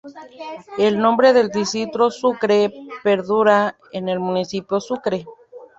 El 0.79 0.97
nombre 0.99 1.31
del 1.31 1.49
distrito 1.49 2.09
Sucre 2.09 2.73
perdura 3.03 3.77
en 3.91 4.09
el 4.09 4.19
municipio 4.19 4.81
Sucre. 4.81 5.27